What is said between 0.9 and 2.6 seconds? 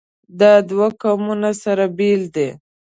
قومونه سره بېل دي.